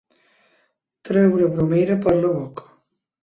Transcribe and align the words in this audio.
Treure 1.09 1.45
bromera 1.57 1.99
per 2.07 2.17
la 2.23 2.33
boca. 2.39 2.67